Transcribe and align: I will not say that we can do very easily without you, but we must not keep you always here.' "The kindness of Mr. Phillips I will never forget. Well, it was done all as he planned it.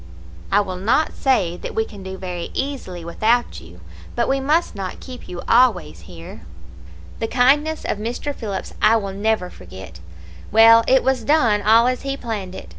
I 0.51 0.61
will 0.61 0.77
not 0.77 1.13
say 1.13 1.57
that 1.57 1.75
we 1.75 1.85
can 1.85 2.01
do 2.01 2.17
very 2.17 2.49
easily 2.55 3.05
without 3.05 3.61
you, 3.61 3.81
but 4.15 4.27
we 4.27 4.39
must 4.39 4.73
not 4.73 4.99
keep 4.99 5.29
you 5.29 5.43
always 5.47 5.99
here.' 6.09 6.41
"The 7.19 7.27
kindness 7.27 7.85
of 7.85 7.99
Mr. 7.99 8.33
Phillips 8.33 8.73
I 8.81 8.95
will 8.95 9.13
never 9.13 9.51
forget. 9.51 9.99
Well, 10.51 10.83
it 10.87 11.03
was 11.03 11.23
done 11.23 11.61
all 11.61 11.85
as 11.85 12.01
he 12.01 12.17
planned 12.17 12.55
it. 12.55 12.69